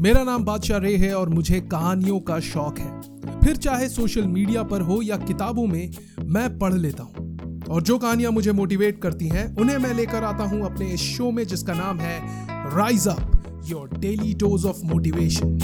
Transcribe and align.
मेरा 0.00 0.22
नाम 0.24 0.44
बादशाह 0.44 0.78
रे 0.78 0.96
है 0.96 1.12
और 1.14 1.28
मुझे 1.28 1.60
कहानियों 1.60 2.20
का 2.20 2.38
शौक 2.40 2.78
है। 2.78 3.40
फिर 3.40 3.56
चाहे 3.56 3.88
सोशल 3.88 4.22
मीडिया 4.22 4.62
पर 4.62 4.80
हो 4.80 5.02
या 5.02 5.16
किताबों 5.16 5.66
में, 5.66 5.90
मैं 6.24 6.58
पढ़ 6.58 6.74
लेता 6.74 7.02
हूँ। 7.02 7.66
और 7.70 7.82
जो 7.82 7.98
कहानियाँ 7.98 8.32
मुझे 8.32 8.52
मोटिवेट 8.52 9.02
करती 9.02 9.28
हैं, 9.28 9.56
उन्हें 9.56 9.76
मैं 9.78 9.92
लेकर 9.94 10.24
आता 10.24 10.44
हूँ 10.44 10.62
अपने 10.64 10.86
इस 10.86 11.00
शो 11.00 11.30
में 11.30 11.46
जिसका 11.46 11.74
नाम 11.74 11.98
है 11.98 12.46
rise 12.76 13.08
up 13.08 13.62
your 13.66 13.90
daily 13.98 14.34
dose 14.34 14.64
of 14.66 14.80
motivation 14.84 15.58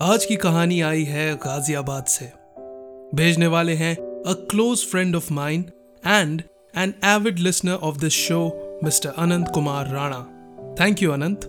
आज 0.00 0.24
की 0.24 0.36
कहानी 0.36 0.80
आई 0.80 1.04
है 1.04 1.34
गाजियाबाद 1.36 2.04
से। 2.04 2.32
भेजने 3.14 3.46
वाले 3.46 3.74
हैं 3.74 3.94
a 3.96 4.32
close 4.50 4.86
friend 4.86 5.16
of 5.16 5.32
mind 5.32 5.64
and 6.06 6.42
an 6.76 6.94
avid 7.04 7.38
listener 7.38 7.72
of 7.72 7.98
this 7.98 8.12
show 8.12 8.61
mister 8.84 9.08
Anant 9.08 9.48
Kumar 9.54 9.88
Rana. 9.88 10.18
Thank 10.80 11.02
you 11.02 11.10
Anant. 11.10 11.40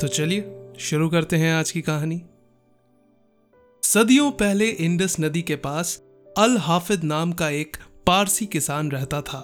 तो 0.00 0.08
चलिए, 0.08 0.56
शुरू 0.78 1.08
करते 1.08 1.36
हैं 1.36 1.54
आज 1.54 1.70
की 1.70 1.80
कहानी। 1.80 2.22
सदियों 3.82 4.30
पहले 4.30 4.68
इंडस 4.68 5.16
नदी 5.20 5.42
के 5.42 5.56
पास 5.56 6.02
अल 6.38 6.58
हाफिद 6.58 7.04
नाम 7.04 7.32
का 7.32 7.48
एक 7.48 7.76
पारसी 8.06 8.46
किसान 8.46 8.90
रहता 8.90 9.20
था। 9.20 9.38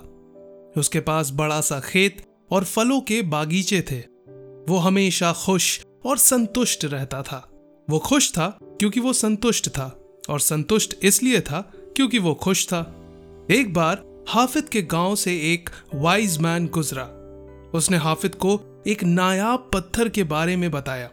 उसके 0.76 1.00
पास 1.00 1.30
बड़ा 1.34 1.60
सा 1.60 1.80
खेत 1.80 2.24
और 2.50 2.64
फलों 2.64 3.00
के 3.00 3.22
बागीचे 3.22 3.82
थे। 3.82 4.00
वो 4.72 4.76
हमेशा 4.76 5.32
खुश 5.32 5.86
और 6.06 6.18
संतुष्ट 6.18 6.84
रहता 6.84 7.22
था। 7.22 7.50
वो 7.90 7.98
खुश 7.98 8.32
था 8.32 8.58
क्योंकि 8.62 9.00
वो 9.00 9.12
संतुष्ट 9.12 9.68
था 9.68 10.00
और 10.30 10.40
संतुष्ट 10.40 10.96
इसलिए 11.02 11.40
था 11.40 11.72
क्योंकि 11.96 12.18
वो 12.18 12.34
खुश 12.34 12.66
था। 12.66 12.94
एक 13.50 13.74
बार 13.74 14.16
हाफिद 14.28 14.68
के 14.68 14.82
गाँव 14.82 15.16
से 15.16 15.54
एक 15.54 15.70
वाइज 15.94 16.38
मैन 16.38 16.66
गुजरा। 16.66 17.15
उसने 17.76 17.96
हाफिद 17.98 18.34
को 18.34 18.60
एक 18.86 19.02
नायाब 19.04 19.70
पत्थर 19.74 20.08
के 20.08 20.24
बारे 20.24 20.56
में 20.56 20.70
बताया। 20.70 21.10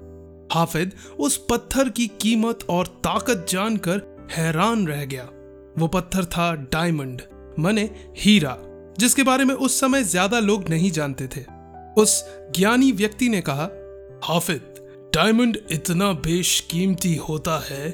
हाफिद 0.53 0.91
उस 1.19 1.37
पत्थर 1.49 1.89
की 1.89 2.07
कीमत 2.21 2.65
और 2.69 2.87
ताकत 3.03 3.45
जानकर 3.49 4.01
हैरान 4.31 4.87
रह 4.87 5.05
गया। 5.05 5.23
वो 5.77 5.87
पत्थर 5.87 6.25
था 6.27 6.53
डायमंड, 6.73 7.21
मने 7.59 7.89
हीरा, 8.17 8.57
जिसके 8.99 9.23
बारे 9.23 9.45
में 9.45 9.53
उस 9.55 9.79
समय 9.79 10.03
ज़्यादा 10.03 10.39
लोग 10.39 10.69
नहीं 10.69 10.91
जानते 10.91 11.27
थे। 11.27 11.41
उस 11.97 12.23
ज्ञानी 12.55 12.91
व्यक्ति 12.91 13.29
ने 13.29 13.41
कहा, 13.41 13.69
हाफिद, 14.23 14.61
डायमंड 15.13 15.57
इतना 15.71 16.11
बेशकीमती 16.21 17.15
होता 17.19 17.57
है 17.69 17.93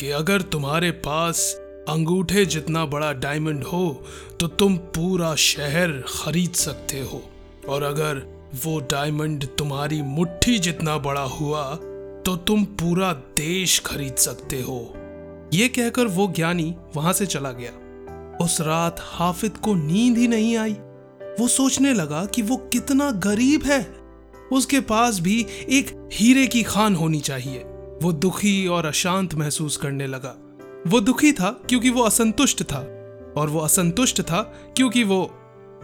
कि 0.00 0.10
अगर 0.12 0.42
तुम्हारे 0.44 0.90
पास 1.06 1.40
अंगूठे 1.88 2.44
जितना 2.46 2.84
बड़ा 2.86 3.12
डायमंड 3.14 3.64
हो 3.64 3.86
तो 4.40 4.46
तुम 4.48 4.76
पूरा 4.94 5.34
शहर 5.34 5.92
खरीद 6.08 6.52
सकते 6.56 7.00
हो। 7.02 7.22
और 7.68 7.82
अगर 7.82 8.38
वो 8.64 8.80
डायमंड 8.80 9.44
तुम्हारी 9.58 10.02
मुट्ठी 10.02 10.58
जितना 10.58 10.98
बड़ा 10.98 11.20
हुआ 11.20 11.62
तो 12.26 12.36
तुम 12.36 12.64
पूरा 12.64 13.12
देश 13.12 13.82
खरीद 13.86 14.14
सकते 14.14 14.62
हो। 14.62 14.94
ये 15.52 15.68
कहकर 15.68 16.06
वो 16.06 16.32
ज्ञानी 16.36 16.74
वहाँ 16.96 17.12
से 17.12 17.26
चला 17.26 17.52
गया। 17.52 17.70
उस 18.44 18.60
रात 18.60 18.96
हाफिद 19.00 19.56
को 19.56 19.74
नींद 19.74 20.18
ही 20.18 20.28
नहीं 20.28 20.56
आई। 20.56 20.72
वो 21.40 21.48
सोचने 21.48 21.92
लगा 21.92 22.24
कि 22.26 22.42
वो 22.42 22.56
कितना 22.56 23.10
गरीब 23.10 23.62
है। 23.62 23.98
उसके 24.52 24.80
पास 24.80 25.20
भी 25.20 25.46
एक 25.68 26.10
हीरे 26.12 26.46
की 26.46 26.62
खान 26.62 26.94
होनी 26.94 27.20
चाहिए। 27.20 27.58
वो 28.02 28.12
दुखी 28.12 28.66
और 28.66 28.86
अशांत 28.86 29.34
महसूस 29.34 29.76
करने 29.76 30.06
लगा। 30.06 30.36
वो 30.86 31.00
दुखी 31.00 31.32
था 31.32 31.50
क्योंकि 31.68 31.90
वो 31.90 32.02
असंतुष्ट 32.02 32.62
था। 32.62 32.94
और 33.36 33.48
वो 33.50 33.60
असंतुष्ट 33.60 34.22
था 34.22 34.42
क्योंकि 34.76 35.04
वो 35.04 35.30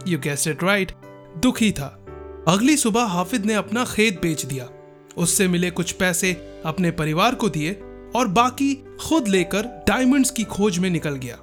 यू 0.07 0.19
गेस 0.19 0.47
इट 0.47 0.63
राइट 0.63 0.91
दुखी 1.37 1.71
था। 1.71 2.05
अगली 2.47 2.77
सुबह 2.77 3.03
हाफिद 3.03 3.45
ने 3.45 3.53
अपना 3.53 3.85
खेत 3.85 4.21
बेच 4.21 4.45
दिया। 4.45 4.69
उससे 5.17 5.47
मिले 5.47 5.71
कुछ 5.71 5.91
पैसे 5.91 6.33
अपने 6.65 6.91
परिवार 6.91 7.35
को 7.35 7.49
दिए 7.49 7.71
और 8.15 8.27
बाकी 8.27 8.75
खुद 8.75 9.27
लेकर 9.27 9.65
डायमंड्स 9.87 10.31
की 10.31 10.43
खोज 10.43 10.77
में 10.77 10.89
निकल 10.89 11.15
गया। 11.15 11.35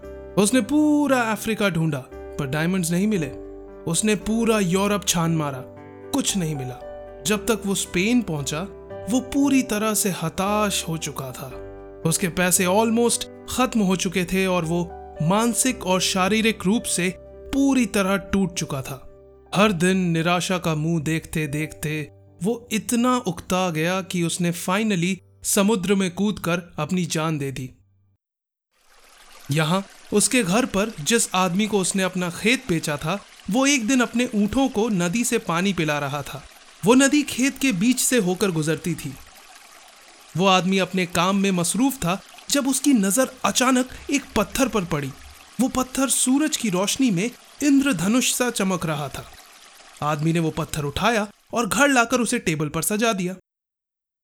उसने 0.42 0.60
पूरा 0.60 1.20
अफ्रीका 1.20 1.68
ढूंढा, 1.68 1.98
पर 2.14 2.46
डायमंड्स 2.46 2.90
नहीं 2.90 3.06
मिले। 3.06 3.30
उसने 3.90 4.14
पूरा 4.14 4.58
यूरोप 4.58 5.06
छान 5.06 5.36
मारा, 5.36 5.64
कुछ 6.14 6.36
नहीं 6.36 6.54
मिला। 6.54 6.78
जब 7.26 7.46
तक 7.46 7.60
वो 7.66 7.74
स्पेन 7.74 8.22
पहुँचा, 8.22 8.60
वो 9.10 9.20
पूरी 9.20 9.62
तरह 9.62 9.94
से 9.94 10.10
हताश 10.22 10.84
हो 10.88 10.96
चुका 10.96 11.30
था। 11.30 11.58
उसके 12.06 12.28
पैसे 12.28 12.66
ऑलमोस्ट 12.66 13.28
खत्म 13.50 13.80
हो 13.80 13.96
चुके 13.96 14.24
थे 14.24 14.46
और 14.46 14.64
वो 14.64 14.90
मानसिक 15.22 15.86
और 15.86 16.00
शारीरिक 16.00 16.58
रूप 16.64 16.82
से 16.82 17.14
पूरी 17.54 17.86
तरह 17.86 18.16
टूट 18.16 18.54
चुका 18.54 18.82
था। 18.82 19.08
हर 19.54 19.72
दिन 19.72 19.98
निराशा 20.12 20.56
का 20.58 20.74
मुँह 20.74 21.00
देखते 21.02 21.46
देखते 21.46 22.00
वो 22.42 22.68
इतना 22.72 23.16
उकता 23.16 23.68
गया 23.70 24.00
कि 24.02 24.22
उसने 24.22 24.50
फाइनली 24.50 25.20
समुद्र 25.44 25.94
में 25.94 26.10
कूदकर 26.10 26.62
अपनी 26.78 27.04
जान 27.06 27.38
दे 27.38 27.50
दी। 27.52 27.68
यहाँ, 29.50 29.82
उसके 30.12 30.42
घर 30.42 30.66
पर 30.66 30.92
जिस 31.00 31.28
आदमी 31.34 31.66
को 31.66 31.78
उसने 31.78 32.02
अपना 32.02 32.30
खेत 32.30 32.64
बेचा 32.68 32.96
था, 32.96 33.18
वो 33.50 33.66
एक 33.66 33.86
दिन 33.86 34.00
अपने 34.00 34.28
ऊँटों 34.34 34.68
को 34.68 34.88
नदी 34.88 35.24
से 35.24 35.38
पानी 35.38 35.72
पिला 35.72 35.98
रहा 35.98 36.22
था। 36.22 36.42
वो 36.84 36.94
नदी 36.94 37.22
खेत 37.22 37.58
के 37.58 37.72
बीच 37.72 38.00
से 38.00 38.18
होकर 38.18 38.50
गुजरती 38.50 38.94
थी। 38.94 39.12
वो 40.36 40.46
आदमी 40.46 40.78
अपने 40.78 41.06
काम 41.06 41.36
में 41.36 41.50
मसरूफ 41.50 41.96
था 41.96 42.20
जब 42.50 42.68
उसकी 42.68 42.92
नज़र 42.92 43.32
अचानक 43.44 43.90
एक 44.10 44.24
पत्थर 44.36 44.68
पर 44.68 44.84
पड़ी। 44.84 45.12
वो 45.60 45.68
पत्थर 45.68 46.08
सूरज 46.08 46.56
की 46.56 46.70
रोशनी 46.70 47.10
में 47.10 47.30
इंद्रधनुष 47.62 48.32
सा 48.34 48.50
चमक 48.50 48.86
रहा 48.86 49.08
था। 49.08 49.24
आदमी 50.02 50.32
ने 50.32 50.40
वो 50.40 50.50
पत्थर 50.50 50.84
उठाया 50.84 51.28
और 51.54 51.66
घर 51.66 51.88
लाकर 51.88 52.20
उसे 52.20 52.38
टेबल 52.38 52.68
पर 52.68 52.82
सजा 52.82 53.12
दिया। 53.12 53.34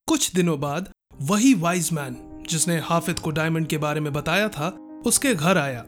कुछ 0.07 0.35
दिनों 0.35 0.61
बाद 0.61 0.91
वही 1.21 1.55
वाइज 1.55 1.93
मैन 1.93 2.45
जिसने 2.49 2.79
हाफिद 2.79 3.19
को 3.19 3.31
डायमंड 3.31 3.67
के 3.67 3.79
बारे 3.79 4.01
में 4.01 4.13
बताया 4.13 4.49
था, 4.49 4.69
उसके 5.07 5.35
घर 5.35 5.59
आया। 5.59 5.81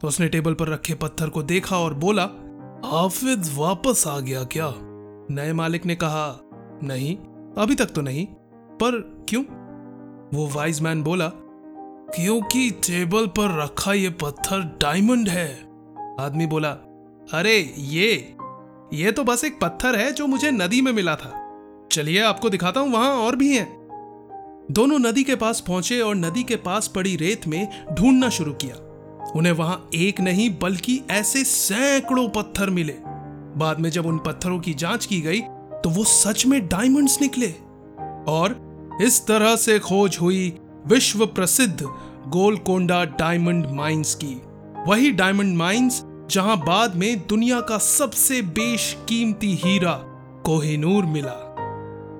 तो 0.00 0.08
उसने 0.08 0.28
टेबल 0.28 0.54
पर 0.54 0.68
रखे 0.68 0.94
पत्थर 0.94 1.28
को 1.28 1.42
देखा 1.42 1.78
और 1.78 1.94
बोला 1.94 2.22
हाफिद 2.84 3.50
वापस 3.54 4.06
आ 4.06 4.20
गया 4.20 4.44
क्या? 4.44 4.74
नए 5.30 5.52
मालिक 5.52 5.86
ने 5.86 5.94
कहा, 5.94 6.40
नहीं, 6.82 7.16
अभी 7.58 7.74
तक 7.74 7.86
तो 7.86 8.00
नहीं, 8.00 8.26
पर 8.54 9.26
क्यों? 9.28 9.44
वो 10.36 10.48
वाइज 10.48 10.80
मैन 10.80 11.02
बोला, 11.02 11.30
क्योंकि 12.16 12.70
टेबल 12.70 13.26
पर 13.26 13.62
रखा 13.62 13.92
ये 13.92 14.10
पत्थर 14.10 14.60
डायमंड 14.60 15.28
है। 15.28 15.62
आदमी 16.20 16.46
बोला, 16.46 16.70
अरे, 17.32 17.74
ये 17.78 18.33
ये 18.92 19.12
तो 19.12 19.24
बस 19.24 19.44
एक 19.44 19.58
पत्थर 19.60 19.96
है 19.96 20.12
जो 20.12 20.26
मुझे 20.26 20.50
नदी 20.50 20.80
में 20.80 20.92
मिला 20.92 21.14
था। 21.16 21.40
चलिए 21.92 22.22
आपको 22.22 22.50
दिखाता 22.50 22.80
हूँ, 22.80 22.92
वहाँ 22.92 23.10
और 23.10 23.36
भी 23.36 23.56
हैं। 23.56 23.66
दोनों 24.70 24.98
नदी 24.98 25.24
के 25.24 25.34
पास 25.34 25.60
पहुँचे 25.60 26.00
और 26.00 26.14
नदी 26.14 26.42
के 26.42 26.56
पास 26.56 26.88
पड़ी 26.88 27.16
रेत 27.16 27.46
में 27.46 27.68
ढूंढना 27.92 28.28
शुरू 28.28 28.52
किया। 28.52 28.76
उन्हें 29.36 29.52
वहाँ 29.52 29.88
एक 29.94 30.20
नहीं, 30.20 30.58
बल्कि 30.62 31.00
ऐसे 31.10 31.44
सैकड़ों 31.44 32.28
पत्थर 32.28 32.70
मिले। 32.70 32.96
बाद 33.56 33.80
में 33.80 33.90
जब 33.90 34.06
उन 34.06 34.18
पत्थरों 34.18 34.58
की 34.60 34.74
जाँच 34.74 35.06
की 35.06 35.20
गई 35.20 35.40
तो 35.84 35.90
वो 35.90 36.04
सच 36.04 36.46
में 36.46 36.66
डायमंड्स 36.68 37.20
निकले। 37.20 37.54
और 38.28 38.98
इस 39.02 39.26
तरह 39.26 39.56
से 39.56 39.78
खोज 39.78 40.18
हुई 40.20 40.52
विश्व 40.86 41.26
प्रसिद्ध 41.26 41.82
गोलकोंडा 42.28 43.04
डायमंड 43.04 43.66
माइंस 43.66 44.14
की। 44.14 44.40
वही 44.88 45.10
डायमंड 45.10 45.56
माइंस 45.56 46.02
जहाँ 46.34 46.56
बाद 46.56 46.94
में 46.96 47.26
दुनिया 47.26 47.60
का 47.60 47.78
सबसे 47.78 48.42
बेशकीमती 48.42 49.54
हीरा 49.54 49.92
कोहिनूर 50.46 51.04
मिला। 51.04 51.34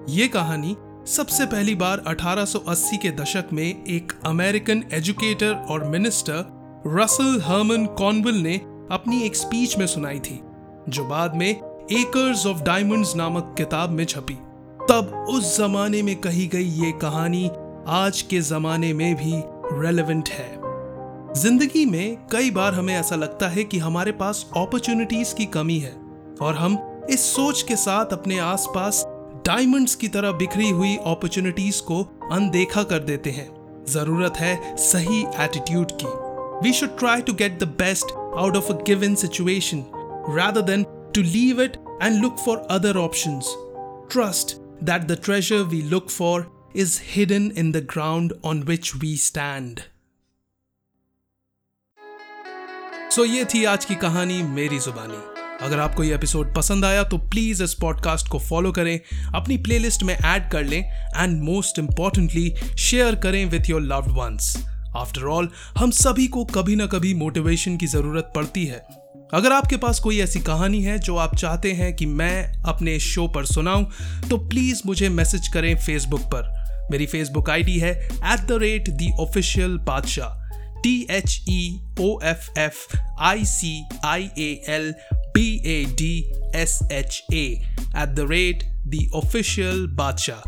ये 0.08 0.28
कहानी 0.28 0.76
सबसे 1.06 1.46
पहली 1.46 1.74
बार 1.74 2.02
1880 2.06 2.96
के 2.96 3.10
दशक 3.10 3.44
में 3.52 3.84
एक 3.84 4.12
अमेरिकन 4.26 4.84
एजुकेटर 4.92 5.54
और 5.54 5.84
मिनिस्टर 5.84 6.44
रसल 6.86 7.40
हर्मन 7.44 7.86
कॉनविल 7.86 8.34
ने 8.34 8.56
अपनी 8.90 9.22
एक 9.22 9.36
स्पीच 9.36 9.78
में 9.78 9.86
सुनाई 9.86 10.18
थी, 10.18 10.40
जो 10.88 11.04
बाद 11.04 11.34
में 11.34 11.48
एकर्स 11.92 12.46
ऑफ़ 12.46 12.62
डायमंड्स 12.62 13.16
नामक 13.16 13.54
किताब 13.58 13.90
में 13.90 14.04
छपी। 14.04 14.38
तब 14.90 15.26
उस 15.28 15.58
जमाने 15.58 16.02
में 16.02 16.16
कही 16.16 16.46
गई 16.46 16.68
ये 16.68 16.92
कहानी 16.92 17.50
आज 17.88 18.22
के 18.22 18.40
जमाने 18.40 18.92
में 18.92 19.14
भी 19.14 19.42
रेलेवेंट 19.80 20.28
है। 20.28 20.63
ज़िंदगी 21.36 21.84
में 21.86 22.16
कई 22.32 22.50
बार 22.50 22.74
हमें 22.74 22.94
ऐसा 22.94 23.16
लगता 23.16 23.48
है 23.48 23.62
कि 23.64 23.78
हमारे 23.78 24.12
पास 24.18 24.44
अपॉर्चुनिटीज़ 24.56 25.34
की 25.34 25.44
कमी 25.54 25.78
है, 25.78 25.92
और 26.42 26.54
हम 26.54 26.76
इस 27.10 27.20
सोच 27.34 27.62
के 27.68 27.76
साथ 27.76 28.12
अपने 28.12 28.38
आसपास 28.38 29.02
डायमंड्स 29.46 29.94
की 29.94 30.08
तरह 30.08 30.32
बिखरी 30.32 30.68
हुई 30.70 30.94
अपॉर्चुनिटीज़ 30.96 31.80
को 31.82 32.02
अनदेखा 32.32 32.82
कर 32.82 32.98
देते 33.04 33.30
हैं 33.30 33.48
ज़रूरत 33.88 34.36
है 34.36 34.76
सही 34.78 35.20
एटीट्यूड 35.44 35.92
की 36.02 36.12
we 36.66 36.72
should 36.72 36.98
try 36.98 37.22
to 37.22 37.32
get 37.40 37.58
the 37.60 37.68
best 37.78 38.12
out 38.38 38.56
of 38.56 38.72
a 38.72 38.76
given 38.86 39.14
situation 39.24 39.84
rather 40.36 40.62
than 40.62 40.84
to 41.12 41.22
leave 41.22 41.58
it 41.58 41.74
and 42.00 42.20
look 42.20 42.38
for 42.38 42.54
other 42.76 42.92
options. 42.98 43.50
Trust 44.08 44.54
that 44.82 45.08
the 45.08 45.16
treasure 45.16 45.64
we 45.64 45.82
look 45.82 46.08
for 46.10 46.46
is 46.74 46.94
hidden 47.16 47.50
in 47.64 47.72
the 47.72 47.82
ground 47.82 48.32
on 48.42 48.64
which 48.70 48.94
we 49.02 49.16
stand. 49.16 49.84
So 53.14 53.24
ये 53.24 53.44
थी 53.44 53.64
आज 53.64 53.84
की 53.84 53.94
कहानी 53.94 54.42
मेरी 54.42 54.78
जुबानी। 54.78 55.18
अगर 55.66 55.78
आपको 55.78 56.04
ये 56.04 56.14
एपिसोड 56.14 56.54
पसंद 56.54 56.84
आया 56.84 57.02
तो 57.02 57.18
प्लीज़ 57.18 57.62
इस 57.62 57.74
पॉडकास्ट 57.74 58.28
को 58.28 58.38
फॉलो 58.38 58.72
करें, 58.72 59.00
अपनी 59.34 59.58
प्लेलिस्ट 59.58 60.02
में 60.02 60.14
ऐड 60.14 60.50
कर 60.50 60.64
लें 60.64 60.80
एंड 61.16 61.42
मोस्ट 61.42 61.78
इंपॉर्टेंटली 61.78 62.54
शेयर 62.78 63.14
करें 63.14 63.44
with 63.46 63.70
your 63.70 63.82
loved 63.82 64.10
ones 64.10 64.56
after 64.96 65.22
all 65.22 65.48
हम 65.78 65.90
सभी 65.90 66.26
को 66.26 66.44
कभी 66.44 66.76
ना 66.76 66.86
कभी 66.86 67.14
मोटिवेशन 67.14 67.76
की 67.76 67.86
ज़रूरत 67.86 68.32
पड़ती 68.36 68.66
है। 68.66 68.84
अगर 69.34 69.52
आपके 69.52 69.76
पास 69.76 70.00
कोई 70.00 70.20
ऐसी 70.20 70.40
कहानी 70.40 70.82
है 70.82 70.98
जो 70.98 71.16
आप 71.16 71.36
चाहते 71.36 71.72
हैं 71.72 71.96
कि 71.96 72.06
मैं 72.06 72.62
अपने 72.62 73.00
शो 73.00 73.28
पर 73.28 73.44
सुनाऊं 73.44 73.84
तो 74.30 74.36
प्लीज़ 74.48 74.82
मुझे 74.86 75.08
मैसेज 75.08 75.48
करें 75.48 75.76
फेसबुक 75.76 76.22
पर। 76.34 76.88
मेरी 76.90 77.06
फेसबुक 77.06 77.50
आईडी 77.50 77.78
है 77.78 77.92
at 78.06 78.46
the 78.46 78.58
rate 78.60 78.88
the 78.88 79.12
official 79.20 79.78
Badshah 79.78 80.43
T 80.83 80.95
H 81.11 81.39
E 81.49 81.79
O 81.99 82.19
F 82.23 82.57
F 82.57 82.97
I 83.21 83.45
C 83.45 83.73
I 84.05 84.29
A 84.37 84.51
L 84.75 84.93
B 85.35 85.47
A 85.65 85.83
D 85.97 86.13
S 86.55 86.79
H 86.91 87.23
A 87.33 87.45
at 87.97 88.09
the 88.09 88.27
rate 88.31 88.63
the 88.87 89.09
official 89.15 89.85
Badshah 89.97 90.41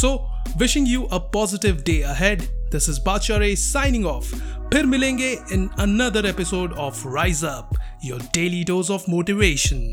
so 0.00 0.14
wishing 0.58 0.88
you 0.88 1.02
a 1.02 1.18
positive 1.34 1.82
day 1.86 2.00
ahead 2.14 2.42
this 2.72 2.88
is 2.88 2.98
Badshah 3.06 3.38
रे 3.38 3.54
signing 3.56 4.06
off 4.06 4.34
फिर 4.72 4.86
मिलेंगे 4.86 5.30
in 5.52 5.68
another 5.78 6.26
episode 6.28 6.72
of 6.78 7.02
rise 7.06 7.44
up 7.44 7.70
your 8.04 8.22
daily 8.34 8.64
dose 8.64 8.90
of 8.90 9.04
motivation 9.08 9.86